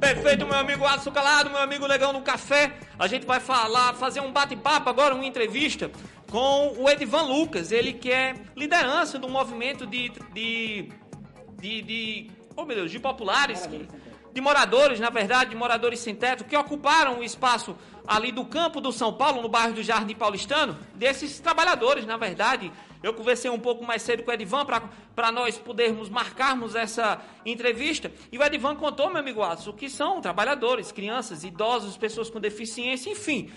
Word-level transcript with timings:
Perfeito, 0.00 0.46
meu 0.46 0.56
amigo 0.56 0.86
Açucalado, 0.86 1.50
meu 1.50 1.58
amigo 1.58 1.86
Legão 1.86 2.10
do 2.14 2.22
Café. 2.22 2.72
A 2.98 3.06
gente 3.06 3.26
vai 3.26 3.38
falar, 3.38 3.92
fazer 3.92 4.20
um 4.20 4.32
bate-papo 4.32 4.88
agora, 4.88 5.14
uma 5.14 5.26
entrevista 5.26 5.90
com 6.30 6.74
o 6.78 6.88
Edivan 6.88 7.24
Lucas, 7.24 7.70
ele 7.70 7.92
que 7.92 8.10
é 8.10 8.34
liderança 8.56 9.18
do 9.18 9.28
movimento 9.28 9.86
de. 9.86 10.08
de. 10.32 10.88
de. 11.60 11.82
de 11.82 12.30
oh 12.56 12.64
meu 12.64 12.76
Deus, 12.76 12.90
de 12.90 12.98
populares, 12.98 13.66
que, 13.66 13.86
de 14.32 14.40
moradores, 14.40 15.00
na 15.00 15.10
verdade, 15.10 15.50
de 15.50 15.56
moradores 15.56 16.00
sem 16.00 16.14
teto, 16.14 16.44
que 16.44 16.56
ocuparam 16.56 17.18
o 17.18 17.24
espaço 17.24 17.76
ali 18.06 18.32
do 18.32 18.44
campo 18.44 18.80
do 18.80 18.92
São 18.92 19.12
Paulo, 19.12 19.42
no 19.42 19.48
bairro 19.48 19.74
do 19.74 19.82
Jardim 19.82 20.14
Paulistano, 20.14 20.76
desses 20.94 21.38
trabalhadores, 21.40 22.06
na 22.06 22.16
verdade, 22.16 22.72
eu 23.02 23.14
conversei 23.14 23.50
um 23.50 23.58
pouco 23.58 23.84
mais 23.84 24.02
cedo 24.02 24.22
com 24.22 24.30
o 24.30 24.34
Edivan 24.34 24.66
para 25.14 25.32
nós 25.32 25.58
podermos 25.58 26.08
marcarmos 26.08 26.74
essa 26.74 27.20
entrevista. 27.46 28.12
E 28.30 28.38
o 28.38 28.42
Edivan 28.42 28.76
contou, 28.76 29.08
meu 29.08 29.18
amigo 29.18 29.42
Atos, 29.42 29.66
o 29.66 29.72
que 29.72 29.88
são 29.88 30.20
trabalhadores, 30.20 30.92
crianças, 30.92 31.42
idosos, 31.42 31.96
pessoas 31.96 32.28
com 32.28 32.38
deficiência, 32.38 33.10
enfim. 33.10 33.50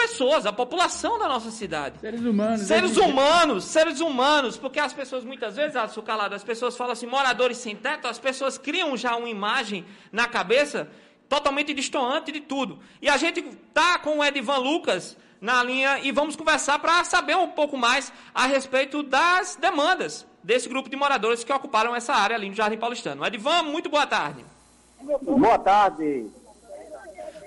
Pessoas, 0.00 0.46
a 0.46 0.52
população 0.52 1.18
da 1.18 1.28
nossa 1.28 1.50
cidade. 1.50 2.00
Seres 2.00 2.20
humanos. 2.22 2.60
Seres 2.62 2.96
é 2.96 3.00
humanos, 3.00 3.64
seres 3.64 4.00
humanos. 4.00 4.56
Porque 4.56 4.80
as 4.80 4.92
pessoas, 4.94 5.24
muitas 5.24 5.56
vezes, 5.56 5.76
Atos 5.76 6.02
Calado, 6.04 6.34
as 6.34 6.42
pessoas 6.42 6.74
falam 6.76 6.92
assim, 6.92 7.06
moradores 7.06 7.58
sem 7.58 7.76
teto, 7.76 8.08
as 8.08 8.18
pessoas 8.18 8.56
criam 8.56 8.96
já 8.96 9.14
uma 9.14 9.28
imagem 9.28 9.84
na 10.10 10.26
cabeça 10.26 10.88
totalmente 11.28 11.74
distoante 11.74 12.32
de 12.32 12.40
tudo. 12.40 12.78
E 13.02 13.08
a 13.10 13.18
gente 13.18 13.42
tá 13.74 13.98
com 13.98 14.18
o 14.18 14.24
Edivan 14.24 14.56
Lucas 14.56 15.18
na 15.38 15.62
linha 15.62 15.98
e 16.00 16.10
vamos 16.10 16.34
conversar 16.34 16.78
para 16.78 17.04
saber 17.04 17.36
um 17.36 17.48
pouco 17.48 17.76
mais 17.76 18.10
a 18.34 18.46
respeito 18.46 19.02
das 19.02 19.56
demandas 19.56 20.26
desse 20.42 20.68
grupo 20.68 20.88
de 20.88 20.96
moradores 20.96 21.44
que 21.44 21.52
ocuparam 21.52 21.94
essa 21.94 22.14
área 22.14 22.36
ali 22.36 22.48
no 22.48 22.54
Jardim 22.54 22.78
Paulistano. 22.78 23.24
Edvan, 23.24 23.62
muito 23.64 23.90
boa 23.90 24.06
tarde. 24.06 24.44
Boa 25.00 25.58
tarde. 25.58 26.26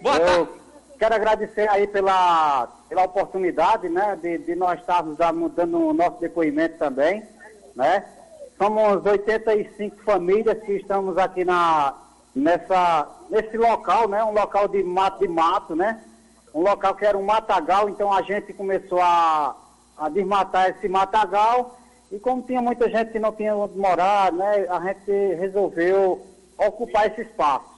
Boa 0.02 0.18
Eu 0.18 0.46
tarde. 0.46 0.63
Quero 1.04 1.16
agradecer 1.16 1.70
aí 1.70 1.86
pela, 1.86 2.66
pela 2.88 3.04
oportunidade, 3.04 3.90
né, 3.90 4.18
de, 4.22 4.38
de 4.38 4.56
nós 4.56 4.80
estarmos 4.80 5.18
dando 5.18 5.90
o 5.90 5.92
nosso 5.92 6.18
depoimento 6.22 6.78
também, 6.78 7.22
né. 7.76 8.06
Somos 8.58 9.06
85 9.06 10.02
famílias 10.06 10.64
que 10.64 10.72
estamos 10.72 11.18
aqui 11.18 11.44
na, 11.44 11.94
nessa, 12.34 13.06
nesse 13.30 13.58
local, 13.58 14.08
né, 14.08 14.24
um 14.24 14.32
local 14.32 14.70
de 14.70 14.82
mato, 14.82 15.20
de 15.20 15.28
mato, 15.28 15.76
né, 15.76 16.02
um 16.56 16.62
local 16.62 16.96
que 16.96 17.06
era 17.06 17.18
um 17.18 17.26
matagal, 17.26 17.90
então 17.90 18.14
a 18.14 18.22
gente 18.22 18.54
começou 18.54 19.02
a, 19.02 19.58
a 19.98 20.08
desmatar 20.08 20.70
esse 20.70 20.88
matagal 20.88 21.78
e 22.14 22.18
como 22.18 22.44
tinha 22.44 22.62
muita 22.62 22.90
gente 22.90 23.12
que 23.12 23.20
não 23.20 23.34
tinha 23.34 23.54
onde 23.54 23.78
morar, 23.78 24.32
né, 24.32 24.68
a 24.70 24.80
gente 24.80 25.12
resolveu 25.36 26.26
ocupar 26.58 27.08
esse 27.08 27.24
espaço. 27.24 27.73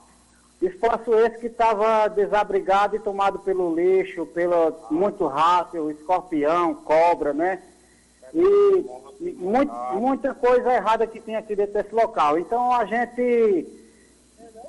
Espaço 0.65 1.13
esse 1.13 1.39
que 1.39 1.47
estava 1.47 2.07
desabrigado 2.07 2.95
e 2.95 2.99
tomado 2.99 3.39
pelo 3.39 3.75
lixo, 3.75 4.25
pelo 4.25 4.73
muito 4.89 5.27
rato, 5.27 5.91
escorpião, 5.91 6.73
cobra, 6.73 7.33
né? 7.33 7.61
E 8.33 8.85
muito, 9.33 9.73
muita 9.93 10.33
coisa 10.33 10.73
errada 10.73 11.07
que 11.07 11.19
tinha 11.19 11.39
aqui 11.39 11.55
dentro 11.55 11.73
desse 11.73 11.93
local. 11.93 12.39
Então 12.39 12.73
a 12.73 12.85
gente 12.85 13.67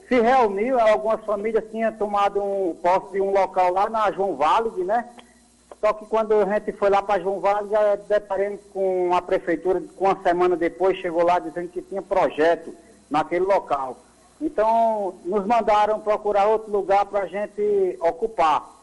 se 0.08 0.20
reuniu, 0.20 0.78
algumas 0.78 1.24
famílias 1.24 1.64
tinham 1.70 1.92
tomado 1.92 2.42
um 2.42 2.76
posse 2.80 3.12
de 3.12 3.20
um 3.20 3.32
local 3.32 3.72
lá 3.72 3.88
na 3.88 4.10
João 4.12 4.36
Vale, 4.36 4.84
né? 4.84 5.08
Só 5.80 5.92
que 5.92 6.06
quando 6.06 6.32
a 6.34 6.44
gente 6.44 6.72
foi 6.72 6.90
lá 6.90 7.02
para 7.02 7.20
João 7.20 7.40
Vale, 7.40 7.70
já 7.70 7.96
deparamos 7.96 8.60
com 8.72 9.14
a 9.14 9.22
prefeitura, 9.22 9.82
com 9.96 10.04
uma 10.04 10.22
semana 10.22 10.56
depois, 10.56 10.98
chegou 10.98 11.24
lá 11.24 11.38
dizendo 11.38 11.68
que 11.68 11.82
tinha 11.82 12.02
projeto 12.02 12.74
naquele 13.10 13.44
local. 13.44 13.96
Então, 14.40 15.14
nos 15.24 15.46
mandaram 15.46 16.00
procurar 16.00 16.46
outro 16.46 16.70
lugar 16.70 17.06
para 17.06 17.20
a 17.20 17.26
gente 17.26 17.96
ocupar. 18.00 18.74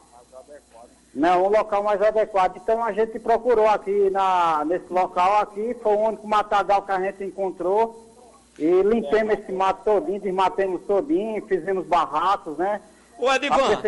Não, 1.13 1.45
um 1.45 1.49
local 1.49 1.83
mais 1.83 2.01
adequado. 2.01 2.57
Então, 2.57 2.83
a 2.83 2.91
gente 2.91 3.19
procurou 3.19 3.67
aqui 3.67 4.09
na, 4.09 4.65
nesse 4.65 4.91
local 4.91 5.37
aqui, 5.37 5.75
foi 5.81 5.93
o 5.93 5.99
único 5.99 6.27
matagal 6.27 6.81
que 6.81 6.91
a 6.91 6.99
gente 6.99 7.23
encontrou. 7.23 8.09
E 8.57 8.81
limpemos 8.81 9.33
esse 9.33 9.51
mato 9.51 9.83
todinho, 9.83 10.19
desmatemos 10.19 10.81
todinho, 10.85 11.45
fizemos 11.45 11.85
barracos, 11.85 12.57
né? 12.57 12.81
Ô, 13.17 13.31
Edivan. 13.31 13.81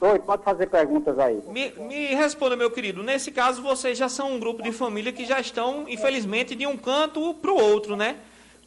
Oi, 0.00 0.18
pode 0.20 0.42
fazer 0.42 0.66
perguntas 0.68 1.18
aí. 1.18 1.42
Me, 1.48 1.72
me 1.72 2.14
responda, 2.14 2.56
meu 2.56 2.70
querido. 2.70 3.02
Nesse 3.02 3.30
caso, 3.30 3.60
vocês 3.62 3.98
já 3.98 4.08
são 4.08 4.32
um 4.32 4.40
grupo 4.40 4.62
de 4.62 4.72
família 4.72 5.12
que 5.12 5.26
já 5.26 5.38
estão, 5.38 5.84
infelizmente, 5.88 6.54
de 6.54 6.66
um 6.66 6.76
canto 6.76 7.34
para 7.34 7.50
o 7.50 7.60
outro, 7.60 7.96
né? 7.96 8.16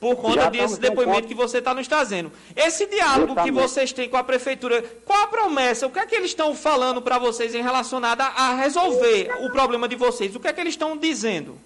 Por 0.03 0.17
conta 0.17 0.49
desse 0.49 0.81
depoimento 0.81 1.29
que 1.29 1.33
você 1.33 1.59
está 1.59 1.73
nos 1.73 1.87
trazendo. 1.87 2.29
Esse 2.57 2.85
diálogo 2.87 3.41
que 3.41 3.49
vocês 3.49 3.93
têm 3.93 4.09
com 4.09 4.17
a 4.17 4.23
prefeitura, 4.23 4.81
qual 5.05 5.23
a 5.23 5.27
promessa? 5.27 5.87
O 5.87 5.89
que 5.89 5.97
é 5.97 6.05
que 6.05 6.13
eles 6.13 6.31
estão 6.31 6.53
falando 6.53 7.01
para 7.01 7.17
vocês 7.17 7.55
em 7.55 7.63
relacionado 7.63 8.19
a 8.19 8.53
resolver 8.55 9.31
o 9.45 9.49
problema 9.49 9.87
de 9.87 9.95
vocês? 9.95 10.35
O 10.35 10.41
que 10.41 10.49
é 10.49 10.51
que 10.51 10.59
eles 10.59 10.73
estão 10.73 10.97
dizendo? 10.97 11.57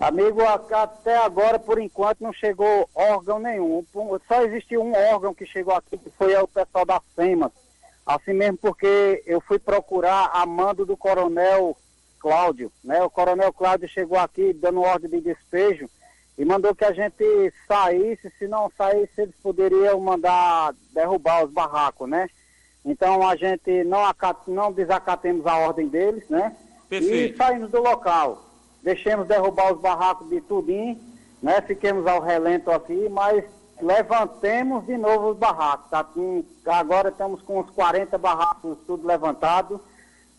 Amigo, 0.00 0.42
até 0.44 1.16
agora, 1.16 1.58
por 1.58 1.80
enquanto, 1.80 2.20
não 2.20 2.32
chegou 2.32 2.88
órgão 2.94 3.40
nenhum. 3.40 3.84
Só 4.28 4.44
existiu 4.44 4.80
um 4.80 4.92
órgão 4.92 5.34
que 5.34 5.44
chegou 5.44 5.74
aqui, 5.74 5.98
que 5.98 6.10
foi 6.10 6.36
o 6.36 6.46
pessoal 6.46 6.84
da 6.84 7.02
SEMAS. 7.16 7.50
Assim 8.06 8.32
mesmo 8.32 8.58
porque 8.58 9.24
eu 9.26 9.40
fui 9.40 9.58
procurar 9.58 10.30
a 10.32 10.46
mando 10.46 10.86
do 10.86 10.96
coronel 10.96 11.76
Cláudio, 12.20 12.70
né? 12.84 13.02
O 13.02 13.10
coronel 13.10 13.52
Cláudio 13.52 13.88
chegou 13.88 14.18
aqui 14.18 14.52
dando 14.52 14.82
ordem 14.82 15.10
de 15.10 15.20
despejo 15.20 15.90
e 16.40 16.44
mandou 16.46 16.74
que 16.74 16.86
a 16.86 16.92
gente 16.92 17.52
saísse, 17.68 18.32
se 18.38 18.48
não 18.48 18.72
saísse 18.74 19.20
eles 19.20 19.34
poderiam 19.42 20.00
mandar 20.00 20.74
derrubar 20.94 21.44
os 21.44 21.50
barracos, 21.50 22.08
né? 22.08 22.30
Então 22.82 23.28
a 23.28 23.36
gente 23.36 23.84
não, 23.84 24.00
não 24.46 24.72
desacatemos 24.72 25.46
a 25.46 25.58
ordem 25.58 25.86
deles, 25.86 26.26
né? 26.30 26.56
Perfeito. 26.88 27.34
E 27.34 27.36
saímos 27.36 27.70
do 27.70 27.82
local 27.82 28.42
deixemos 28.82 29.28
derrubar 29.28 29.70
os 29.74 29.82
barracos 29.82 30.30
de 30.30 30.40
tudinho, 30.40 30.98
né? 31.42 31.60
Fiquemos 31.60 32.06
ao 32.06 32.22
relento 32.22 32.70
aqui, 32.70 33.06
mas 33.10 33.44
levantemos 33.82 34.86
de 34.86 34.96
novo 34.96 35.32
os 35.32 35.36
barracos. 35.36 35.90
Tá 35.90 36.06
agora 36.68 37.10
estamos 37.10 37.42
com 37.42 37.60
uns 37.60 37.68
40 37.68 38.16
barracos 38.16 38.78
tudo 38.86 39.06
levantado, 39.06 39.78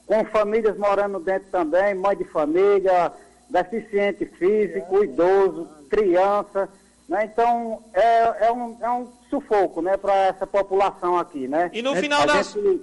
com 0.07 0.25
famílias 0.25 0.75
morando 0.79 1.19
dentro 1.19 1.47
também, 1.51 1.93
mãe 1.93 2.17
de 2.17 2.23
família, 2.23 3.13
deficiente 3.51 4.25
físico, 4.25 5.03
idoso, 5.03 5.80
criança. 5.91 6.69
Né? 7.07 7.25
Então 7.25 7.83
é, 7.93 8.47
é, 8.47 8.51
um, 8.51 8.77
é 8.81 8.89
um 8.89 9.07
sufoco 9.29 9.81
né, 9.81 9.97
para 9.97 10.15
essa 10.15 10.47
população 10.47 11.17
aqui. 11.17 11.47
Né? 11.47 11.69
E 11.73 11.81
no 11.81 11.95
final. 11.95 12.27
Gente, 12.27 12.81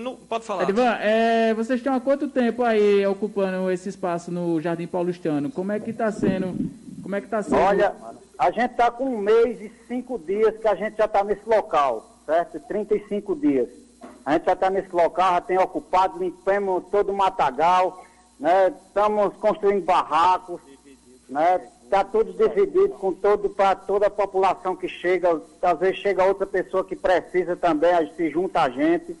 não, 0.00 0.16
pode 0.16 0.44
falar. 0.44 0.64
Edvan, 0.64 0.96
é, 1.00 1.54
vocês 1.54 1.78
estão 1.78 1.94
há 1.94 2.00
quanto 2.00 2.28
tempo 2.28 2.62
aí 2.62 3.06
ocupando 3.06 3.70
esse 3.70 3.88
espaço 3.88 4.32
no 4.32 4.60
Jardim 4.60 4.86
Paulistano? 4.86 5.50
Como 5.50 5.72
é 5.72 5.78
que 5.78 5.90
está 5.90 6.10
sendo? 6.10 6.56
Como 7.02 7.14
é 7.14 7.20
que 7.20 7.26
está 7.26 7.42
sendo? 7.42 7.60
Olha, 7.60 7.94
a 8.38 8.50
gente 8.50 8.72
está 8.72 8.90
com 8.90 9.04
um 9.04 9.18
mês 9.18 9.60
e 9.60 9.70
cinco 9.86 10.18
dias 10.18 10.56
que 10.58 10.66
a 10.66 10.74
gente 10.74 10.96
já 10.96 11.04
está 11.04 11.22
nesse 11.22 11.48
local, 11.48 12.18
certo? 12.26 12.58
35 12.60 13.36
dias. 13.36 13.68
A 14.24 14.32
gente 14.32 14.46
já 14.46 14.54
está 14.54 14.68
nesse 14.70 14.94
local, 14.94 15.34
já 15.34 15.40
tem 15.40 15.58
ocupado, 15.58 16.18
limpamos 16.18 16.84
todo 16.90 17.10
o 17.10 17.16
matagal, 17.16 18.04
né? 18.40 18.74
Estamos 18.86 19.36
construindo 19.36 19.84
barracos, 19.84 20.60
né? 21.28 21.60
Está 21.86 22.02
tudo 22.02 22.32
dividido 22.32 22.90
com 22.90 23.12
todo 23.12 23.48
para 23.48 23.76
toda 23.76 24.08
a 24.08 24.10
população 24.10 24.74
que 24.74 24.88
chega. 24.88 25.40
Às 25.62 25.78
vezes 25.78 26.00
chega 26.00 26.24
outra 26.24 26.44
pessoa 26.44 26.84
que 26.84 26.96
precisa 26.96 27.54
também, 27.54 27.90
se 28.16 28.28
junta 28.28 28.62
a 28.62 28.68
gente. 28.68 29.16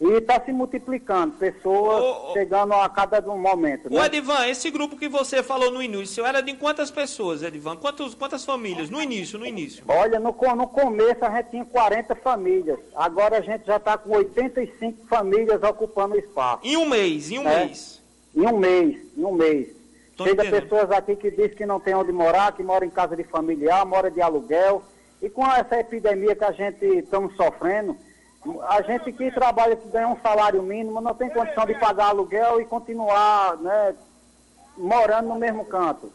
E 0.00 0.08
está 0.12 0.38
se 0.42 0.52
multiplicando, 0.52 1.32
pessoas 1.36 2.02
ô, 2.02 2.30
ô, 2.30 2.32
chegando 2.34 2.74
a 2.74 2.86
cada 2.86 3.18
um 3.30 3.38
momento. 3.38 3.90
Né? 3.90 4.04
Edivan, 4.04 4.46
esse 4.46 4.70
grupo 4.70 4.94
que 4.94 5.08
você 5.08 5.42
falou 5.42 5.70
no 5.70 5.82
início, 5.82 6.24
era 6.24 6.42
de 6.42 6.52
quantas 6.54 6.90
pessoas, 6.90 7.42
Edivan? 7.42 7.76
Quantos, 7.76 8.14
quantas 8.14 8.44
famílias? 8.44 8.90
No 8.90 9.00
início, 9.00 9.38
no 9.38 9.46
início. 9.46 9.84
Olha, 9.88 10.20
no, 10.20 10.34
no 10.54 10.68
começo 10.68 11.24
a 11.24 11.30
gente 11.36 11.50
tinha 11.50 11.64
40 11.64 12.14
famílias. 12.16 12.78
Agora 12.94 13.38
a 13.38 13.40
gente 13.40 13.66
já 13.66 13.76
está 13.76 13.96
com 13.96 14.14
85 14.16 15.06
famílias 15.06 15.62
ocupando 15.62 16.14
o 16.14 16.18
espaço. 16.18 16.60
Em 16.62 16.76
um 16.76 16.86
mês, 16.86 17.30
em 17.30 17.38
um 17.38 17.44
né? 17.44 17.64
mês. 17.64 18.02
Em 18.34 18.46
um 18.46 18.58
mês, 18.58 18.96
em 19.16 19.24
um 19.24 19.32
mês. 19.32 19.75
Tô 20.16 20.24
Chega 20.24 20.42
entendendo. 20.42 20.62
pessoas 20.62 20.90
aqui 20.90 21.14
que 21.14 21.30
dizem 21.30 21.54
que 21.56 21.66
não 21.66 21.78
tem 21.78 21.94
onde 21.94 22.10
morar, 22.10 22.52
que 22.52 22.62
moram 22.62 22.86
em 22.86 22.90
casa 22.90 23.14
de 23.14 23.24
familiar, 23.24 23.84
mora 23.84 24.10
de 24.10 24.22
aluguel. 24.22 24.82
E 25.20 25.28
com 25.28 25.46
essa 25.46 25.78
epidemia 25.78 26.34
que 26.34 26.44
a 26.44 26.52
gente 26.52 26.84
estamos 26.84 27.36
sofrendo, 27.36 27.96
a 28.68 28.80
gente 28.82 29.12
que 29.12 29.30
trabalha, 29.30 29.76
que 29.76 29.88
ganha 29.88 30.08
um 30.08 30.20
salário 30.20 30.62
mínimo, 30.62 31.00
não 31.00 31.14
tem 31.14 31.28
condição 31.28 31.66
de 31.66 31.74
pagar 31.74 32.08
aluguel 32.08 32.60
e 32.60 32.64
continuar 32.64 33.56
né, 33.58 33.94
morando 34.76 35.28
no 35.28 35.34
mesmo 35.34 35.64
canto. 35.64 36.10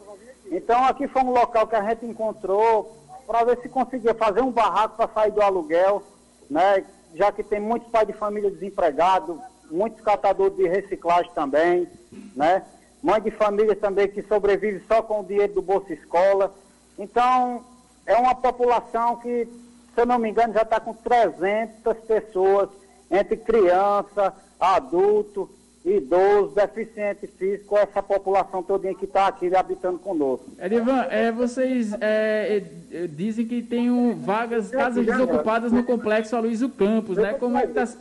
Então 0.50 0.83
aqui 0.86 1.07
foi 1.07 1.21
um 1.21 1.31
local 1.31 1.68
que 1.68 1.75
a 1.75 1.89
gente 1.89 2.06
encontrou 2.06 2.97
para 3.27 3.44
ver 3.44 3.59
se 3.62 3.69
conseguia 3.69 4.13
fazer 4.15 4.42
um 4.42 4.51
barraco 4.51 4.97
para 4.97 5.13
sair 5.13 5.31
do 5.31 5.42
aluguel, 5.42 6.01
né, 6.50 6.83
já 7.13 7.31
que 7.31 7.44
tem 7.44 7.59
muitos 7.59 7.89
pais 7.89 8.07
de 8.07 8.13
família 8.13 8.50
desempregados, 8.50 9.38
muitos 9.69 10.01
catadores 10.01 10.57
de 10.57 10.68
reciclagem 10.68 11.31
também, 11.33 11.88
né, 12.36 12.63
mãe 13.01 13.21
de 13.21 13.31
família 13.31 13.75
também 13.75 14.07
que 14.07 14.21
sobrevive 14.21 14.83
só 14.88 15.01
com 15.01 15.21
o 15.21 15.25
dinheiro 15.25 15.53
do 15.53 15.62
Bolsa 15.62 15.94
Escola. 15.94 16.53
Então, 16.98 17.63
é 18.06 18.15
uma 18.15 18.36
população 18.36 19.18
que 19.18 19.48
se 19.94 20.01
eu 20.01 20.06
não 20.06 20.18
me 20.18 20.30
engano, 20.30 20.53
já 20.53 20.62
está 20.62 20.80
com 20.80 20.94
300 20.94 21.98
pessoas, 22.07 22.69
entre 23.09 23.36
criança, 23.36 24.33
adulto, 24.59 25.50
idoso, 25.83 26.56
deficiente 26.56 27.27
físico, 27.27 27.77
essa 27.77 28.01
população 28.01 28.63
toda 28.63 28.94
que 28.94 29.06
está 29.06 29.27
aqui 29.27 29.54
habitando 29.54 30.00
conosco. 30.00 30.45
Edivan, 30.59 31.07
é, 31.09 31.31
vocês 31.31 31.94
é, 32.00 32.63
é, 32.92 33.07
dizem 33.07 33.45
que 33.45 33.62
tem 33.62 33.92
um, 33.92 34.15
vagas, 34.15 34.69
casas 34.69 35.06
desocupadas 35.06 35.71
no 35.71 35.83
complexo 35.83 36.36
Aloysio 36.36 36.69
Campos, 36.69 37.18
né? 37.18 37.33
Como 37.33 37.57
é 37.57 37.68
que 37.68 37.77
está... 37.77 37.97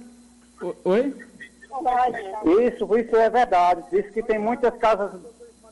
Oi? 0.85 1.14
Isso, 2.67 2.99
isso 2.99 3.17
é 3.17 3.31
verdade. 3.31 3.85
Diz 3.91 4.11
que 4.11 4.23
tem 4.23 4.38
muitas 4.38 4.77
casas... 4.77 5.12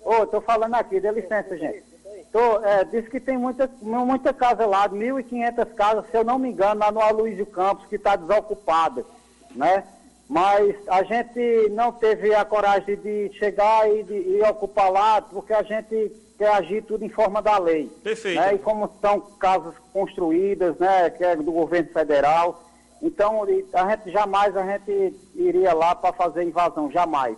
Ô, 0.03 0.21
oh, 0.21 0.23
estou 0.25 0.41
falando 0.41 0.75
aqui, 0.75 1.01
dê 1.01 1.11
licença, 1.11 1.57
gente. 1.57 1.85
Tô, 2.33 2.63
é, 2.65 2.85
diz 2.85 3.09
que 3.09 3.21
tem 3.21 3.39
muita, 3.39 3.71
muita 3.81 4.33
casa 4.35 4.67
lá, 4.67 4.89
1.500 4.89 5.75
casas, 5.75 6.05
se 6.11 6.17
eu 6.17 6.25
não 6.25 6.39
me 6.39 6.51
engano, 6.51 6.81
lá 6.81 6.93
no 6.93 7.01
Aloysio 7.01 7.47
Campos, 7.47 7.87
que 7.87 7.97
está 7.97 8.17
desocupada, 8.17 9.05
né? 9.55 9.85
Mas 10.29 10.77
a 10.89 11.03
gente 11.03 11.71
não 11.71 11.91
teve 11.91 12.35
a 12.35 12.45
coragem 12.45 12.97
de 12.97 13.31
chegar 13.39 13.91
e, 13.91 14.03
de, 14.03 14.15
e 14.15 14.43
ocupar 14.43 14.91
lá, 14.91 15.23
porque 15.23 15.55
a 15.55 15.63
gente 15.63 16.13
quer 16.37 16.51
agir 16.51 16.83
tudo 16.83 17.03
em 17.03 17.09
forma 17.09 17.41
da 17.41 17.59
lei. 17.59 17.91
Perfeito. 18.03 18.39
Né? 18.39 18.55
E 18.55 18.59
como 18.59 18.91
são 19.01 19.21
casas 19.21 19.75
construídas, 19.91 20.77
né, 20.77 21.09
que 21.09 21.25
é 21.25 21.35
do 21.35 21.51
governo 21.51 21.91
federal, 21.91 22.63
então 23.03 23.43
a 23.73 23.91
gente 23.91 24.11
jamais 24.11 24.57
a 24.57 24.63
gente 24.65 25.15
iria 25.35 25.73
lá 25.73 25.95
para 25.95 26.13
fazer 26.13 26.43
invasão, 26.43 26.91
jamais. 26.91 27.37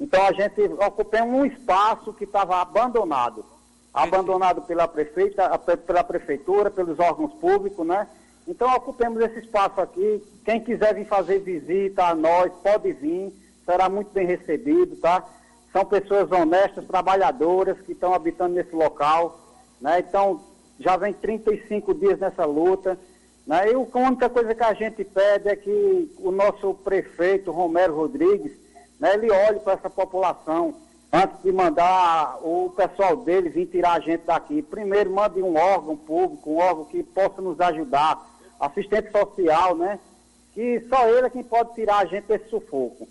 Então 0.00 0.24
a 0.26 0.32
gente 0.32 0.60
ocupou 0.62 1.22
um 1.22 1.44
espaço 1.44 2.12
que 2.12 2.24
estava 2.24 2.60
abandonado. 2.60 3.44
Abandonado 3.92 4.62
pela 4.62 4.88
prefeita, 4.88 5.58
pela 5.58 6.02
prefeitura, 6.02 6.70
pelos 6.70 6.98
órgãos 6.98 7.32
públicos, 7.34 7.86
né? 7.86 8.08
Então 8.48 8.74
ocupemos 8.74 9.22
esse 9.22 9.40
espaço 9.40 9.80
aqui. 9.80 10.22
Quem 10.44 10.60
quiser 10.60 10.94
vir 10.94 11.06
fazer 11.06 11.40
visita 11.40 12.06
a 12.06 12.14
nós, 12.14 12.50
pode 12.62 12.92
vir, 12.92 13.32
será 13.64 13.88
muito 13.88 14.10
bem 14.12 14.26
recebido, 14.26 14.96
tá? 14.96 15.24
São 15.72 15.84
pessoas 15.84 16.32
honestas, 16.32 16.86
trabalhadoras 16.86 17.80
que 17.82 17.92
estão 17.92 18.14
habitando 18.14 18.54
nesse 18.54 18.74
local, 18.74 19.38
né? 19.80 20.00
Então, 20.00 20.40
já 20.80 20.96
vem 20.96 21.12
35 21.12 21.94
dias 21.94 22.18
nessa 22.18 22.44
luta. 22.44 22.98
Né? 23.46 23.70
E 23.70 23.74
a 23.74 23.98
única 23.98 24.28
coisa 24.28 24.54
que 24.54 24.62
a 24.62 24.74
gente 24.74 25.04
pede 25.04 25.48
é 25.48 25.56
que 25.56 26.10
o 26.18 26.30
nosso 26.30 26.74
prefeito, 26.74 27.50
Romero 27.50 27.94
Rodrigues, 27.94 28.52
né, 28.98 29.14
ele 29.14 29.30
olhe 29.30 29.60
para 29.60 29.74
essa 29.74 29.90
população 29.90 30.74
antes 31.12 31.42
de 31.42 31.52
mandar 31.52 32.38
o 32.42 32.70
pessoal 32.70 33.16
dele 33.16 33.50
vir 33.50 33.66
tirar 33.66 33.94
a 33.94 34.00
gente 34.00 34.22
daqui. 34.24 34.62
Primeiro, 34.62 35.10
mande 35.10 35.42
um 35.42 35.56
órgão 35.56 35.96
público, 35.96 36.50
um 36.50 36.58
órgão 36.58 36.84
que 36.86 37.02
possa 37.02 37.42
nos 37.42 37.60
ajudar 37.60 38.24
assistente 38.58 39.10
social, 39.10 39.76
né? 39.76 39.98
Que 40.54 40.80
só 40.88 41.08
ele 41.08 41.26
é 41.26 41.30
quem 41.30 41.42
pode 41.42 41.74
tirar 41.74 41.98
a 41.98 42.04
gente 42.06 42.24
desse 42.24 42.48
sufoco. 42.48 43.08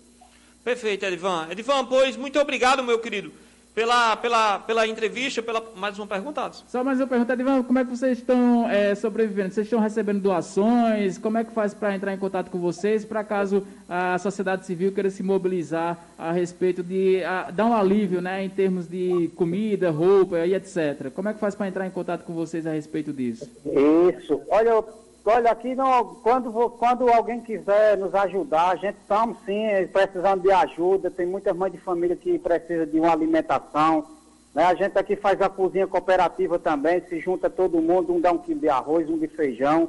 Perfeito, 0.64 1.04
Edivan. 1.04 1.48
Edivan, 1.50 1.84
pois, 1.84 2.16
muito 2.16 2.40
obrigado, 2.40 2.82
meu 2.82 2.98
querido, 2.98 3.32
pela, 3.74 4.16
pela, 4.16 4.58
pela 4.58 4.86
entrevista, 4.86 5.42
pela 5.42 5.62
mais 5.74 5.98
uma 5.98 6.06
pergunta. 6.06 6.50
Só 6.68 6.84
mais 6.84 7.00
uma 7.00 7.06
pergunta, 7.06 7.32
Edivan, 7.32 7.62
como 7.62 7.78
é 7.78 7.84
que 7.84 7.90
vocês 7.90 8.18
estão 8.18 8.68
é, 8.68 8.94
sobrevivendo? 8.94 9.52
Vocês 9.52 9.66
estão 9.66 9.80
recebendo 9.80 10.20
doações? 10.20 11.16
Como 11.18 11.38
é 11.38 11.44
que 11.44 11.52
faz 11.52 11.72
para 11.72 11.94
entrar 11.94 12.12
em 12.12 12.18
contato 12.18 12.50
com 12.50 12.58
vocês, 12.58 13.04
para 13.04 13.24
caso 13.24 13.66
a 13.88 14.18
sociedade 14.18 14.66
civil 14.66 14.92
queira 14.92 15.10
se 15.10 15.22
mobilizar 15.22 15.98
a 16.18 16.32
respeito 16.32 16.82
de 16.82 17.24
a, 17.24 17.50
dar 17.50 17.66
um 17.66 17.74
alívio, 17.74 18.20
né, 18.20 18.44
em 18.44 18.50
termos 18.50 18.86
de 18.86 19.30
comida, 19.36 19.90
roupa 19.90 20.38
e 20.46 20.54
etc. 20.54 21.10
Como 21.14 21.28
é 21.28 21.32
que 21.32 21.40
faz 21.40 21.54
para 21.54 21.68
entrar 21.68 21.86
em 21.86 21.90
contato 21.90 22.24
com 22.24 22.34
vocês 22.34 22.66
a 22.66 22.72
respeito 22.72 23.12
disso? 23.12 23.50
Isso. 23.64 24.40
Olha, 24.48 24.84
Olha, 25.24 25.52
aqui 25.52 25.74
não, 25.76 26.16
quando, 26.16 26.50
quando 26.70 27.08
alguém 27.08 27.40
quiser 27.40 27.96
nos 27.96 28.12
ajudar, 28.12 28.70
a 28.70 28.76
gente 28.76 28.96
estamos 29.00 29.38
sim 29.44 29.62
precisando 29.92 30.42
de 30.42 30.50
ajuda. 30.50 31.12
Tem 31.12 31.24
muitas 31.24 31.56
mães 31.56 31.72
de 31.72 31.78
família 31.78 32.16
que 32.16 32.38
precisam 32.40 32.86
de 32.86 32.98
uma 32.98 33.12
alimentação. 33.12 34.04
Né? 34.52 34.64
A 34.64 34.74
gente 34.74 34.98
aqui 34.98 35.14
faz 35.14 35.40
a 35.40 35.48
cozinha 35.48 35.86
cooperativa 35.86 36.58
também, 36.58 37.00
se 37.08 37.20
junta 37.20 37.48
todo 37.48 37.80
mundo, 37.80 38.12
um 38.12 38.20
dá 38.20 38.32
um 38.32 38.38
quilo 38.38 38.58
de 38.58 38.68
arroz, 38.68 39.08
um 39.08 39.16
de 39.16 39.28
feijão. 39.28 39.88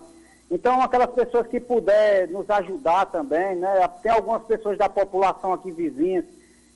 Então, 0.52 0.80
aquelas 0.84 1.10
pessoas 1.10 1.48
que 1.48 1.60
puder 1.60 2.28
nos 2.28 2.48
ajudar 2.52 3.08
também, 3.08 3.56
né? 3.56 3.88
Tem 4.04 4.12
algumas 4.12 4.44
pessoas 4.44 4.78
da 4.78 4.88
população 4.88 5.52
aqui 5.52 5.72
vizinhas 5.72 6.26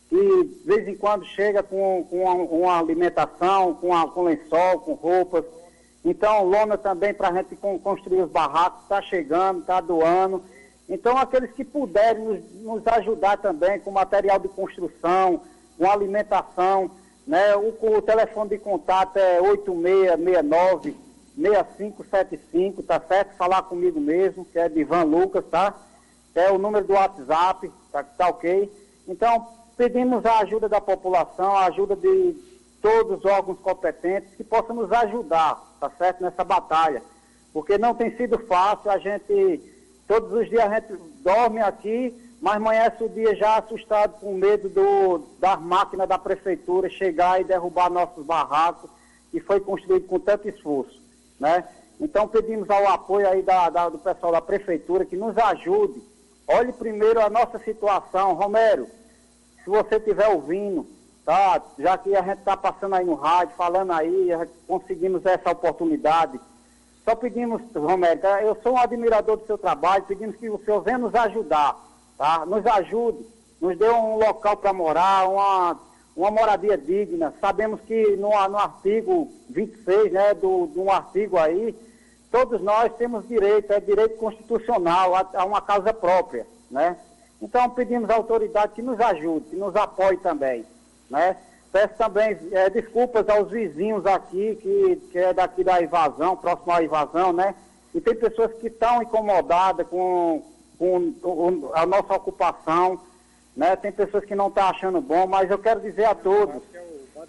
que 0.09 0.15
de 0.15 0.61
vez 0.65 0.87
em 0.87 0.95
quando 0.95 1.25
chega 1.25 1.61
com, 1.61 2.07
com 2.09 2.23
uma, 2.23 2.33
uma 2.33 2.79
alimentação, 2.79 3.75
com, 3.75 3.93
a, 3.93 4.09
com 4.09 4.23
lençol, 4.23 4.79
com 4.79 4.93
roupas. 4.93 5.45
Então, 6.09 6.45
lona 6.45 6.77
também 6.77 7.13
para 7.13 7.27
a 7.27 7.33
gente 7.33 7.57
construir 7.83 8.21
os 8.21 8.31
barracos, 8.31 8.81
está 8.83 9.01
chegando, 9.01 9.59
está 9.59 9.81
doando. 9.81 10.41
Então, 10.87 11.17
aqueles 11.17 11.51
que 11.51 11.65
puderem 11.65 12.23
nos, 12.23 12.53
nos, 12.61 12.87
ajudar 12.87 13.35
também 13.39 13.77
com 13.81 13.91
material 13.91 14.39
de 14.39 14.47
construção, 14.47 15.41
com 15.77 15.85
alimentação, 15.85 16.89
né? 17.27 17.57
O, 17.57 17.75
o 17.97 18.01
telefone 18.01 18.51
de 18.51 18.57
contato 18.57 19.17
é 19.17 19.41
8669 19.41 20.95
6575, 21.35 22.83
tá 22.83 23.01
certo? 23.05 23.35
Falar 23.35 23.63
comigo 23.63 23.99
mesmo, 23.99 24.45
que 24.45 24.57
é 24.57 24.69
de 24.69 24.79
Ivan 24.79 25.03
Lucas, 25.03 25.43
tá? 25.51 25.75
É 26.33 26.49
o 26.49 26.57
número 26.57 26.87
do 26.87 26.93
WhatsApp, 26.93 27.69
tá, 27.91 28.01
tá 28.01 28.29
ok? 28.29 28.71
Então, 29.09 29.45
pedimos 29.75 30.25
a 30.25 30.39
ajuda 30.39 30.69
da 30.69 30.79
população, 30.79 31.53
a 31.53 31.65
ajuda 31.65 31.97
de 31.97 32.33
todos 32.81 33.19
os 33.19 33.25
órgãos 33.25 33.59
competentes 33.59 34.33
que 34.35 34.43
possam 34.43 34.75
nos 34.75 34.91
ajudar, 34.91 35.61
tá 35.79 35.89
certo, 35.97 36.21
nessa 36.21 36.43
batalha. 36.43 37.01
Porque 37.53 37.77
não 37.77 37.93
tem 37.93 38.15
sido 38.15 38.37
fácil, 38.39 38.91
a 38.91 38.97
gente, 38.97 39.61
todos 40.07 40.31
os 40.31 40.49
dias 40.49 40.63
a 40.63 40.79
gente 40.79 40.93
dorme 41.21 41.59
aqui, 41.59 42.13
mas 42.41 42.55
amanhece 42.57 43.03
o 43.03 43.09
dia 43.09 43.35
já 43.35 43.57
assustado 43.57 44.19
com 44.19 44.33
medo 44.35 44.69
do, 44.69 45.23
das 45.39 45.59
máquinas 45.59 46.07
da 46.07 46.19
prefeitura 46.19 46.89
chegar 46.89 47.41
e 47.41 47.43
derrubar 47.43 47.89
nossos 47.89 48.23
barracos, 48.25 48.89
que 49.31 49.39
foi 49.39 49.59
construído 49.59 50.07
com 50.07 50.19
tanto 50.19 50.47
esforço, 50.47 51.01
né? 51.39 51.67
Então 51.99 52.27
pedimos 52.27 52.69
ao 52.69 52.87
apoio 52.87 53.27
aí 53.27 53.41
da, 53.41 53.69
da, 53.69 53.89
do 53.89 53.97
pessoal 53.97 54.31
da 54.31 54.41
prefeitura 54.41 55.03
que 55.03 55.17
nos 55.17 55.35
ajude. 55.37 56.01
Olhe 56.47 56.71
primeiro 56.71 57.19
a 57.19 57.29
nossa 57.29 57.57
situação. 57.59 58.33
Romero, 58.33 58.87
se 59.63 59.69
você 59.69 59.95
estiver 59.95 60.27
ouvindo, 60.27 60.87
tá? 61.27 61.61
Já 61.77 61.97
que 61.97 62.15
a 62.15 62.21
gente 62.21 62.39
está 62.39 62.55
passando 62.55 62.95
aí 62.95 63.03
no 63.03 63.15
rádio, 63.15 63.53
falando 63.57 63.91
aí, 63.91 64.29
conseguimos 64.65 65.25
essa 65.25 65.51
oportunidade. 65.51 66.39
Só 67.03 67.15
pedimos, 67.15 67.61
Romero, 67.75 68.21
eu 68.41 68.55
sou 68.63 68.75
um 68.75 68.77
admirador 68.77 69.35
do 69.35 69.45
seu 69.45 69.57
trabalho, 69.57 70.05
pedimos 70.05 70.37
que 70.37 70.49
o 70.49 70.57
senhor 70.63 70.79
venha 70.79 70.97
nos 70.97 71.13
ajudar, 71.13 71.75
tá? 72.17 72.45
Nos 72.45 72.65
ajude, 72.65 73.27
nos 73.59 73.77
dê 73.77 73.89
um 73.89 74.15
local 74.15 74.55
para 74.55 74.71
morar, 74.71 75.27
uma, 75.27 75.77
uma 76.15 76.31
moradia 76.31 76.77
digna. 76.77 77.33
Sabemos 77.41 77.81
que 77.81 78.15
no, 78.15 78.29
no 78.29 78.57
artigo 78.57 79.29
26, 79.49 80.13
né, 80.13 80.33
do, 80.33 80.67
de 80.67 80.79
um 80.79 80.89
artigo 80.89 81.37
aí, 81.37 81.75
todos 82.31 82.61
nós 82.61 82.89
temos 82.95 83.27
direito, 83.27 83.73
é 83.73 83.81
direito 83.81 84.15
constitucional 84.15 85.13
a, 85.13 85.27
a 85.33 85.43
uma 85.43 85.59
casa 85.59 85.93
própria, 85.93 86.47
né? 86.71 86.95
Então 87.41 87.69
pedimos 87.71 88.09
à 88.09 88.15
autoridade 88.15 88.71
que 88.75 88.81
nos 88.81 88.97
ajude, 88.97 89.49
que 89.49 89.57
nos 89.57 89.75
apoie 89.75 90.15
também. 90.15 90.65
Né? 91.09 91.35
Peço 91.71 91.93
também 91.95 92.37
é, 92.51 92.69
desculpas 92.69 93.27
aos 93.29 93.51
vizinhos 93.51 94.05
aqui, 94.05 94.57
que, 94.61 94.95
que 95.11 95.17
é 95.17 95.33
daqui 95.33 95.63
da 95.63 95.81
invasão, 95.81 96.35
próximo 96.35 96.71
à 96.71 96.83
invasão, 96.83 97.33
né? 97.33 97.53
E 97.93 98.01
tem 98.01 98.15
pessoas 98.15 98.53
que 98.53 98.67
estão 98.67 99.01
incomodadas 99.01 99.87
com, 99.87 100.43
com, 100.77 101.71
a 101.73 101.85
nossa 101.85 102.13
ocupação, 102.13 102.99
né? 103.55 103.75
Tem 103.75 103.91
pessoas 103.91 104.23
que 104.23 104.35
não 104.35 104.47
estão 104.47 104.65
achando 104.65 105.01
bom, 105.01 105.27
mas 105.27 105.49
eu 105.51 105.59
quero 105.59 105.81
dizer 105.81 106.05
a 106.05 106.15
todos. 106.15 106.61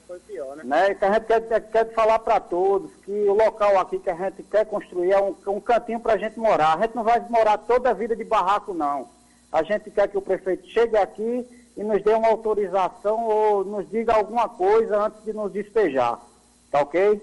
Foi 0.06 0.18
pior, 0.20 0.56
né? 0.56 0.64
né? 0.64 0.94
Que 0.94 1.04
a 1.04 1.12
gente 1.12 1.26
quer, 1.26 1.60
quer 1.70 1.92
falar 1.92 2.18
para 2.20 2.40
todos 2.40 2.90
que 3.04 3.10
o 3.10 3.34
local 3.34 3.78
aqui 3.78 3.98
que 3.98 4.08
a 4.08 4.14
gente 4.14 4.42
quer 4.44 4.64
construir 4.64 5.12
é 5.12 5.20
um, 5.20 5.34
um 5.48 5.60
cantinho 5.60 6.00
para 6.00 6.14
a 6.14 6.16
gente 6.16 6.38
morar. 6.38 6.78
A 6.78 6.82
gente 6.82 6.96
não 6.96 7.04
vai 7.04 7.20
morar 7.28 7.58
toda 7.58 7.90
a 7.90 7.94
vida 7.94 8.16
de 8.16 8.24
barraco, 8.24 8.72
não. 8.72 9.08
A 9.52 9.62
gente 9.62 9.90
quer 9.90 10.08
que 10.08 10.16
o 10.16 10.22
prefeito 10.22 10.66
chegue 10.68 10.96
aqui 10.96 11.46
e 11.78 11.84
nos 11.84 12.02
dê 12.02 12.12
uma 12.12 12.28
autorização 12.28 13.24
ou 13.28 13.64
nos 13.64 13.88
diga 13.88 14.12
alguma 14.12 14.48
coisa 14.48 15.06
antes 15.06 15.24
de 15.24 15.32
nos 15.32 15.52
despejar. 15.52 16.20
Tá 16.72 16.80
ok? 16.80 17.20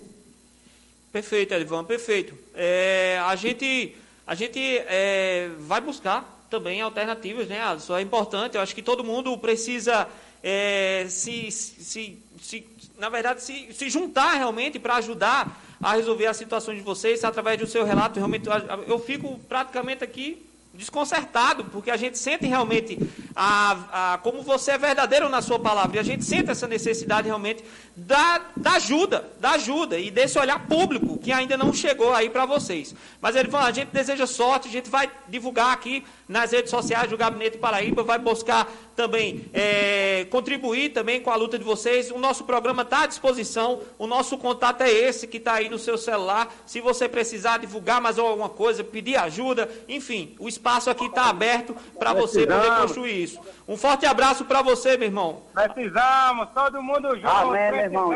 Perfeito, 1.12 1.54
Edvan, 1.54 1.84
perfeito. 1.84 2.34
É, 2.56 3.20
a 3.26 3.36
gente, 3.36 3.94
a 4.26 4.34
gente 4.34 4.60
é, 4.60 5.50
vai 5.60 5.82
buscar 5.82 6.48
também 6.50 6.82
alternativas, 6.82 7.50
né, 7.50 7.62
Alisson? 7.62 7.98
É 7.98 8.02
importante, 8.02 8.56
eu 8.56 8.62
acho 8.62 8.74
que 8.74 8.82
todo 8.82 9.04
mundo 9.04 9.38
precisa 9.38 10.08
é, 10.42 11.06
se, 11.10 11.52
se, 11.52 12.18
se, 12.42 12.66
na 12.98 13.10
verdade, 13.10 13.44
se, 13.44 13.74
se 13.74 13.90
juntar 13.90 14.36
realmente 14.36 14.80
para 14.80 14.96
ajudar 14.96 15.62
a 15.82 15.96
resolver 15.96 16.28
as 16.28 16.38
situações 16.38 16.78
de 16.78 16.84
vocês 16.84 17.26
através 17.26 17.60
do 17.60 17.68
seu 17.68 17.84
relato. 17.84 18.20
Realmente, 18.20 18.48
eu 18.88 19.00
fico 19.00 19.38
praticamente 19.50 20.02
aqui 20.02 20.46
desconcertado, 20.74 21.66
porque 21.66 21.90
a 21.90 21.98
gente 21.98 22.18
sente 22.18 22.46
realmente 22.46 22.98
a, 23.36 24.14
a, 24.14 24.18
como 24.20 24.42
você 24.42 24.72
é 24.72 24.78
verdadeiro 24.78 25.28
na 25.28 25.42
sua 25.42 25.60
palavra. 25.60 25.98
E 25.98 26.00
a 26.00 26.04
gente 26.04 26.24
sente 26.24 26.50
essa 26.50 26.68
necessidade 26.68 27.28
realmente 27.28 27.64
da, 27.96 28.42
da 28.56 28.74
ajuda, 28.74 29.30
da 29.40 29.52
ajuda 29.52 30.00
e 30.00 30.10
desse 30.10 30.40
olhar 30.40 30.68
público 30.68 31.18
que 31.18 31.32
ainda 31.32 31.58
não 31.58 31.74
chegou 31.74 32.14
aí 32.14 32.30
para 32.30 32.46
vocês. 32.46 32.96
Mas, 33.20 33.36
Edivan, 33.36 33.60
a 33.60 33.72
gente 33.72 33.90
deseja 33.90 34.26
sorte, 34.26 34.70
a 34.70 34.72
gente 34.72 34.90
vai 34.90 35.10
divulgar 35.28 35.74
aqui 35.74 36.04
nas 36.28 36.52
redes 36.52 36.72
sociais 36.72 37.10
do 37.10 37.18
Gabinete 37.18 37.58
Paraíba, 37.58 38.04
vai 38.04 38.18
buscar 38.18 38.72
também 38.96 39.46
é, 39.54 40.26
contribuir 40.32 40.90
também 40.90 41.22
com 41.22 41.30
a 41.30 41.36
luta 41.36 41.60
de 41.60 41.64
vocês. 41.64 42.10
O 42.12 42.18
nosso 42.18 42.46
programa 42.46 42.84
está 42.84 43.04
à 43.04 43.06
disposição, 43.06 43.82
o 44.00 44.08
nosso 44.08 44.38
contato 44.38 44.82
é 44.82 44.90
esse 44.90 45.28
que 45.28 45.38
está 45.38 45.56
aí 45.56 45.70
no 45.70 45.78
seu 45.78 45.98
celular. 45.98 46.54
Se 46.66 46.80
você 46.80 47.08
precisar 47.08 47.58
divulgar 47.58 48.02
mais 48.02 48.18
alguma 48.18 48.50
coisa, 48.50 48.84
pedir 48.84 49.18
ajuda, 49.18 49.70
enfim, 49.88 50.36
o 50.40 50.48
espaço 50.48 50.90
aqui 50.90 51.06
está 51.06 51.26
aberto 51.26 51.76
para 52.00 52.14
você 52.14 52.48
poder 52.48 52.72
construir 52.82 53.25
isso. 53.26 53.40
Um 53.68 53.76
forte 53.76 54.06
abraço 54.06 54.46
para 54.46 54.62
você, 54.62 54.98
meu 54.98 55.08
irmão. 55.08 55.42
Precisamos, 55.54 56.50
todo 56.54 56.82
mundo 56.82 57.16
junto. 57.16 57.28
Amém, 57.28 57.72
meu 57.72 57.82
irmão. 57.82 58.10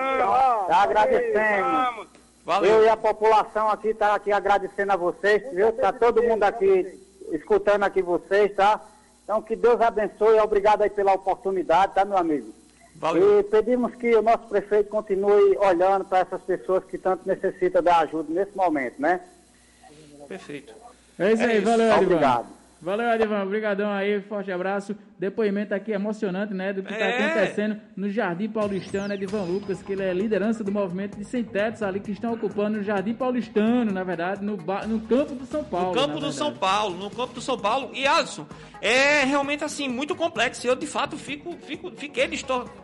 Tá 0.67 0.83
agradecendo. 0.83 2.07
Valeu. 2.45 2.71
Eu 2.71 2.85
e 2.85 2.89
a 2.89 2.97
população 2.97 3.69
aqui 3.69 3.93
tá 3.93 4.15
aqui 4.15 4.31
agradecendo 4.31 4.91
a 4.91 4.95
vocês, 4.95 5.43
viu? 5.53 5.71
Tá 5.73 5.91
todo 5.91 6.23
mundo 6.23 6.43
aqui 6.43 6.99
escutando 7.31 7.83
aqui 7.83 8.01
vocês, 8.01 8.55
tá? 8.55 8.81
Então 9.23 9.41
que 9.41 9.55
Deus 9.55 9.79
abençoe, 9.79 10.39
obrigado 10.39 10.81
aí 10.81 10.89
pela 10.89 11.13
oportunidade, 11.13 11.93
tá, 11.93 12.03
meu 12.03 12.17
amigo? 12.17 12.51
Valeu. 12.95 13.39
E 13.39 13.43
pedimos 13.43 13.93
que 13.95 14.15
o 14.15 14.21
nosso 14.21 14.47
prefeito 14.47 14.89
continue 14.89 15.55
olhando 15.57 16.05
para 16.05 16.19
essas 16.19 16.41
pessoas 16.41 16.83
que 16.83 16.97
tanto 16.97 17.27
necessitam 17.27 17.83
da 17.83 17.99
ajuda 17.99 18.33
nesse 18.33 18.57
momento, 18.57 18.99
né? 18.99 19.21
Perfeito. 20.27 20.73
É 21.17 21.33
isso 21.33 21.43
aí, 21.43 21.57
é 21.57 21.61
valeu, 21.61 21.91
isso. 21.91 22.01
Obrigado. 22.01 22.58
Valeu, 22.81 23.09
Adivan. 23.09 23.43
Obrigadão 23.43 23.91
aí, 23.91 24.21
forte 24.21 24.51
abraço. 24.51 24.95
Depoimento 25.17 25.73
aqui 25.73 25.91
emocionante, 25.91 26.53
né, 26.53 26.71
do 26.71 26.81
que 26.81 26.93
está 26.93 27.05
é. 27.05 27.25
acontecendo 27.25 27.81
no 27.95 28.09
Jardim 28.09 28.47
Paulistano, 28.47 29.13
Edivan 29.13 29.43
Lucas, 29.43 29.83
que 29.83 29.91
ele 29.91 30.03
é 30.03 30.13
liderança 30.13 30.63
do 30.63 30.71
movimento 30.71 31.17
de 31.17 31.25
sem 31.25 31.43
tetos 31.43 31.83
ali 31.83 31.99
que 31.99 32.11
estão 32.11 32.33
ocupando 32.33 32.79
o 32.79 32.83
Jardim 32.83 33.13
Paulistano, 33.13 33.91
na 33.91 34.03
verdade, 34.03 34.45
no, 34.45 34.55
no 34.55 34.99
campo 35.01 35.35
do 35.35 35.45
São 35.45 35.61
Paulo. 35.61 35.87
No 35.87 35.93
campo 35.93 36.19
do 36.21 36.31
São 36.31 36.53
Paulo, 36.53 36.95
no 36.95 37.09
campo 37.09 37.33
do 37.33 37.41
São 37.41 37.57
Paulo. 37.59 37.91
E 37.93 38.07
Alisson, 38.07 38.47
é 38.81 39.25
realmente 39.25 39.61
assim, 39.61 39.89
muito 39.89 40.15
complexo. 40.15 40.65
Eu 40.65 40.75
de 40.75 40.87
fato 40.87 41.17
fico, 41.17 41.57
fico 41.59 41.91
fiquei 41.91 42.29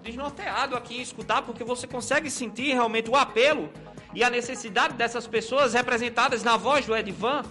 desnorteado 0.03 0.75
aqui 0.75 0.97
em 0.97 1.01
escutar, 1.01 1.41
porque 1.43 1.63
você 1.63 1.87
consegue 1.87 2.29
sentir 2.29 2.73
realmente 2.73 3.09
o 3.09 3.15
apelo 3.15 3.69
e 4.13 4.23
a 4.23 4.29
necessidade 4.29 4.95
dessas 4.95 5.25
pessoas 5.25 5.73
representadas 5.73 6.43
na 6.43 6.57
voz 6.57 6.85
do 6.85 6.95
Edivan 6.95 7.43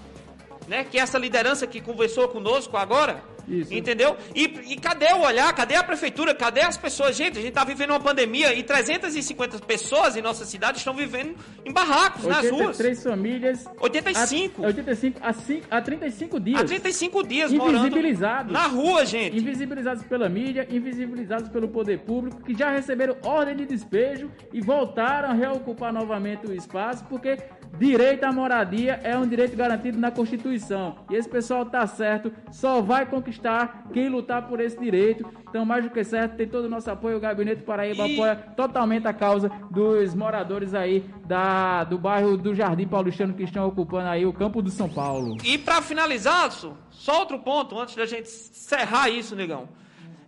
né? 0.69 0.85
Que 0.85 0.99
é 0.99 1.03
essa 1.03 1.19
liderança 1.19 1.67
que 1.67 1.81
conversou 1.81 2.29
conosco 2.29 2.77
agora. 2.77 3.35
Isso. 3.49 3.73
Entendeu? 3.75 4.17
E, 4.35 4.45
e, 4.73 4.77
cadê 4.77 5.13
o 5.13 5.21
olhar? 5.21 5.53
Cadê 5.55 5.75
a 5.77 5.85
prefeitura? 5.85 6.35
Cadê 6.35 6.63
as 6.63 6.77
pessoas? 6.77 7.17
Gente, 7.17 7.39
a 7.39 7.43
gente 7.43 7.51
está 7.51 7.65
vivendo 7.65 7.91
uma 7.91 8.01
pandemia 8.01 8.55
e 8.55 8.63
350 8.63 9.59
pessoas 9.61 10.17
em 10.17 10.23
nossa 10.23 10.45
cidade 10.45 10.79
estão 10.79 10.95
vivendo 10.95 11.37
em 11.65 11.73
barracos, 11.73 12.25
nas 12.25 12.49
ruas. 12.51 12.79
83 12.81 13.03
famílias. 13.03 13.65
85. 13.79 14.63
A, 14.63 14.67
85 14.67 15.21
a, 15.23 15.33
5, 15.33 15.67
a 15.71 15.83
35 15.83 16.41
dias. 16.41 16.61
Há 16.61 16.65
35 16.65 17.27
dias 17.27 17.53
Invisibilizados. 17.53 18.53
Na 18.53 18.67
rua, 18.67 19.05
gente. 19.05 19.37
Invisibilizados 19.37 20.05
pela 20.05 20.29
mídia, 20.29 20.67
invisibilizados 20.71 21.49
pelo 21.49 21.69
poder 21.69 22.01
público, 22.01 22.43
que 22.43 22.57
já 22.57 22.71
receberam 22.71 23.17
ordem 23.23 23.57
de 23.57 23.67
despejo 23.67 24.31
e 24.53 24.61
voltaram 24.61 25.31
a 25.31 25.33
reocupar 25.33 25.93
novamente 25.93 26.47
o 26.47 26.55
espaço, 26.55 27.05
porque 27.05 27.39
Direito 27.79 28.25
à 28.25 28.33
moradia 28.33 29.01
é 29.03 29.17
um 29.17 29.27
direito 29.27 29.57
garantido 29.57 29.99
na 29.99 30.11
Constituição. 30.11 30.97
E 31.11 31.15
esse 31.15 31.29
pessoal 31.29 31.67
tá 31.67 31.87
certo, 31.87 32.33
só 32.51 32.81
vai 32.81 33.05
conquistar 33.05 33.85
quem 33.93 34.09
lutar 34.09 34.47
por 34.47 34.61
esse 34.61 34.79
direito. 34.79 35.29
Então, 35.49 35.65
mais 35.65 35.85
do 35.85 35.91
que 35.91 36.05
certo, 36.05 36.37
tem 36.37 36.47
todo 36.47 36.67
o 36.67 36.69
nosso 36.69 36.91
apoio. 36.91 37.17
O 37.17 37.21
Gabinete 37.21 37.63
Paraíba 37.63 38.07
e... 38.07 38.15
apoia 38.15 38.37
totalmente 38.57 39.07
a 39.07 39.13
causa 39.13 39.51
dos 39.71 40.15
moradores 40.15 40.75
aí 40.75 41.05
da, 41.27 41.85
do 41.85 41.99
bairro 41.99 42.37
do 42.37 42.55
Jardim 42.55 42.87
Paulistano 42.87 43.35
que 43.35 43.43
estão 43.43 43.67
ocupando 43.67 44.09
aí 44.09 44.25
o 44.25 44.33
campo 44.33 44.63
do 44.63 44.71
São 44.71 44.89
Paulo. 44.89 45.37
E 45.45 45.59
para 45.59 45.83
finalizar, 45.83 46.51
só 46.91 47.21
outro 47.21 47.39
ponto 47.39 47.79
antes 47.79 47.97
da 47.97 48.07
gente 48.07 48.29
encerrar 48.29 49.09
isso, 49.09 49.35
negão. 49.35 49.69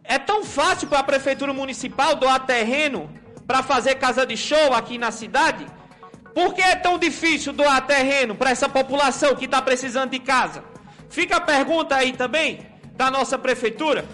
É 0.03 0.19
tão 0.19 0.45
fácil 0.45 0.89
para 0.89 1.01
a 1.01 1.05
prefeitura 1.05 1.53
municipal 1.53 2.15
doar 2.15 2.47
terreno 2.47 3.11
para 3.47 3.63
fazer 3.63 3.97
casa 3.97 4.27
de 4.27 4.37
show 4.37 4.75
aqui 4.75 4.99
na 4.99 5.11
cidade? 5.11 5.67
Por 6.37 6.53
que 6.53 6.61
é 6.61 6.77
tão 6.77 6.99
difícil 6.99 7.51
doar 7.51 7.87
terreno 7.87 8.35
para 8.35 8.51
essa 8.51 8.69
população 8.69 9.35
que 9.35 9.47
está 9.47 9.63
precisando 9.63 10.11
de 10.11 10.19
casa? 10.19 10.63
Fica 11.09 11.37
a 11.39 11.41
pergunta 11.41 11.97
aí 11.97 12.13
também 12.13 12.61
da 12.93 13.11
nossa 13.11 13.39
prefeitura. 13.39 14.05